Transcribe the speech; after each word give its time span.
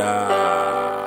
Yeah. 0.00 1.04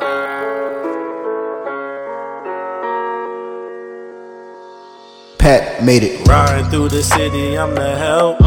Pat 5.39 5.83
made 5.83 6.03
it. 6.03 6.27
Riding 6.27 6.69
through 6.69 6.89
the 6.89 7.01
city, 7.01 7.57
I'm 7.57 7.73
the 7.73 7.97
help. 7.97 8.37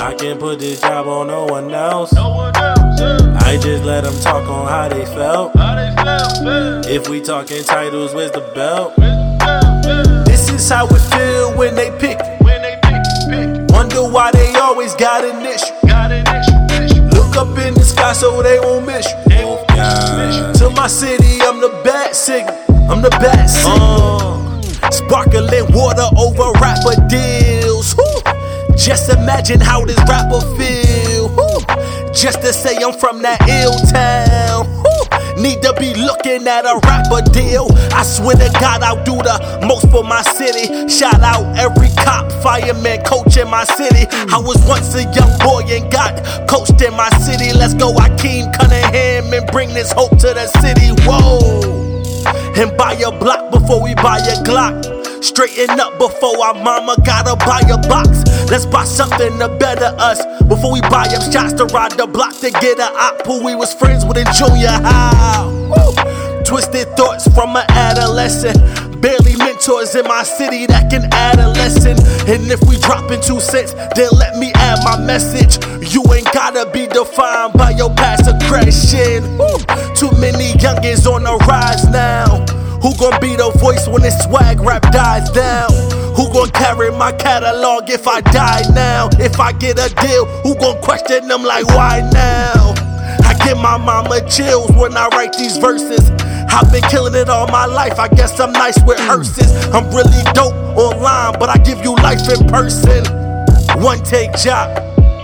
I 0.00 0.16
can 0.18 0.38
put 0.38 0.58
this 0.58 0.80
job 0.80 1.06
on 1.06 1.28
no 1.28 1.44
one 1.44 1.72
else. 1.72 2.12
I 2.16 3.58
just 3.62 3.84
let 3.84 4.02
them 4.02 4.18
talk 4.22 4.48
on 4.48 4.66
how 4.66 4.88
they 4.88 5.04
felt. 5.06 5.52
If 6.88 7.08
we 7.08 7.20
talking 7.20 7.62
titles, 7.62 8.14
where's 8.14 8.32
the 8.32 8.40
belt? 8.56 8.96
This 10.26 10.50
is 10.50 10.68
how 10.68 10.88
it 10.88 10.98
feel 11.14 11.56
when 11.56 11.76
they 11.76 11.96
pick. 12.00 12.18
Wonder 13.70 14.02
why 14.02 14.32
they 14.32 14.52
always 14.56 14.96
got 14.96 15.24
an 15.24 15.46
issue. 15.46 15.81
Look 18.12 18.20
up 18.20 18.20
in 18.20 18.20
the 18.20 18.20
sky 18.20 18.20
so 18.20 18.42
they 18.42 18.60
won't 18.60 18.86
miss 18.86 19.06
you. 19.30 20.68
To 20.68 20.70
my 20.74 20.86
city, 20.86 21.40
I'm 21.42 21.60
the 21.60 21.80
Bat 21.84 22.14
Signal. 22.14 22.54
I'm 22.90 23.00
the 23.00 23.10
Bat 23.10 23.48
Signal. 23.48 24.62
Sparkling 24.90 25.72
water 25.72 26.08
over 26.16 26.52
rapper 26.60 27.08
deals. 27.08 27.94
Whew. 27.94 28.76
Just 28.76 29.10
imagine 29.10 29.60
how 29.60 29.84
this 29.84 29.98
rapper 30.08 30.40
feel. 30.56 31.28
Whew. 31.28 32.12
Just 32.12 32.42
to 32.42 32.52
say 32.52 32.76
I'm 32.76 32.92
from 32.92 33.22
that 33.22 33.40
ill 33.48 33.78
town. 33.90 34.41
Need 35.42 35.60
to 35.62 35.74
be 35.78 35.92
looking 35.94 36.46
at 36.46 36.64
a 36.64 36.78
rapper 36.86 37.22
deal. 37.30 37.66
I 37.92 38.04
swear 38.04 38.36
to 38.36 38.48
God, 38.60 38.82
I'll 38.82 39.02
do 39.02 39.16
the 39.16 39.66
most 39.66 39.90
for 39.90 40.04
my 40.04 40.22
city. 40.22 40.88
Shout 40.88 41.20
out 41.20 41.58
every 41.58 41.90
cop, 41.98 42.30
fireman, 42.42 43.02
coach 43.02 43.36
in 43.36 43.50
my 43.50 43.64
city. 43.64 44.06
I 44.32 44.38
was 44.38 44.62
once 44.68 44.94
a 44.94 45.02
young 45.02 45.34
boy 45.42 45.66
and 45.66 45.90
got 45.90 46.22
coached 46.48 46.80
in 46.80 46.94
my 46.94 47.10
city. 47.18 47.52
Let's 47.52 47.74
go, 47.74 47.92
Akeem 47.92 48.54
Cunningham, 48.56 49.32
and 49.34 49.46
bring 49.50 49.74
this 49.74 49.90
hope 49.90 50.16
to 50.22 50.30
the 50.32 50.46
city. 50.62 50.94
Whoa 51.04 51.82
and 52.56 52.76
buy 52.76 52.92
a 52.94 53.10
block 53.10 53.50
before 53.50 53.82
we 53.82 53.94
buy 53.94 54.18
a 54.18 54.36
Glock. 54.44 55.01
Straighten 55.22 55.78
up 55.78 55.98
before 55.98 56.44
our 56.44 56.54
mama 56.54 56.96
gotta 57.06 57.36
buy 57.46 57.60
a 57.70 57.78
box. 57.88 58.24
Let's 58.50 58.66
buy 58.66 58.84
something 58.84 59.38
to 59.38 59.48
better 59.48 59.94
us 59.98 60.18
before 60.48 60.72
we 60.72 60.80
buy 60.80 61.06
up 61.14 61.32
shots 61.32 61.52
to 61.54 61.66
ride 61.66 61.92
the 61.92 62.08
block 62.08 62.34
to 62.40 62.50
get 62.50 62.80
a 62.80 62.90
op 62.92 63.24
who 63.24 63.44
we 63.44 63.54
was 63.54 63.72
friends 63.72 64.04
with 64.04 64.18
in 64.18 64.26
junior 64.34 64.66
high. 64.68 66.42
Twisted 66.44 66.88
thoughts 66.96 67.28
from 67.32 67.54
an 67.54 67.64
adolescent. 67.70 68.58
Barely 69.00 69.36
mentors 69.36 69.94
in 69.94 70.04
my 70.08 70.24
city 70.24 70.66
that 70.66 70.90
can 70.90 71.08
add 71.12 71.38
a 71.38 71.50
lesson. 71.50 71.96
And 72.26 72.50
if 72.50 72.60
we 72.68 72.76
dropping 72.78 73.20
two 73.22 73.38
cents, 73.38 73.74
then 73.94 74.10
let 74.18 74.36
me 74.38 74.50
add 74.56 74.82
my 74.82 74.98
message. 75.06 75.62
You 75.94 76.02
ain't 76.12 76.30
gotta 76.34 76.68
be 76.72 76.88
defined 76.88 77.52
by 77.54 77.70
your 77.70 77.94
past 77.94 78.26
aggression. 78.26 79.22
Too 79.94 80.10
many 80.18 80.50
youngins 80.58 81.06
on 81.06 81.22
the 81.22 81.36
rise 81.46 81.86
now. 81.88 82.44
Who 82.82 82.96
gon' 82.96 83.20
be 83.20 83.36
the 83.36 83.50
voice 83.58 83.86
when 83.86 84.02
this 84.02 84.18
swag 84.24 84.60
rap 84.60 84.82
dies 84.90 85.30
down? 85.30 85.70
Who 86.16 86.32
gon' 86.32 86.50
carry 86.50 86.90
my 86.90 87.12
catalog 87.12 87.88
if 87.88 88.08
I 88.08 88.20
die 88.20 88.62
now? 88.74 89.08
If 89.20 89.38
I 89.38 89.52
get 89.52 89.78
a 89.78 89.94
deal, 89.94 90.26
who 90.42 90.56
gon' 90.56 90.82
question 90.82 91.28
them 91.28 91.44
like 91.44 91.66
why 91.68 92.00
now? 92.12 92.74
I 93.24 93.34
get 93.44 93.56
my 93.56 93.78
mama 93.78 94.28
chills 94.28 94.72
when 94.72 94.96
I 94.96 95.06
write 95.08 95.32
these 95.34 95.58
verses. 95.58 96.10
I've 96.50 96.70
been 96.72 96.82
killing 96.90 97.14
it 97.14 97.28
all 97.28 97.46
my 97.46 97.66
life. 97.66 98.00
I 98.00 98.08
guess 98.08 98.38
I'm 98.40 98.52
nice 98.52 98.78
with 98.84 98.98
hearses. 98.98 99.50
I'm 99.72 99.86
really 99.94 100.22
dope 100.34 100.54
online, 100.76 101.38
but 101.38 101.48
I 101.48 101.58
give 101.58 101.84
you 101.84 101.94
life 101.94 102.28
in 102.28 102.48
person. 102.48 103.04
One 103.80 104.02
take 104.02 104.34
job 104.34 104.76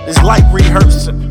is 0.09 0.23
like 0.23 0.45
rehearsing. 0.53 1.28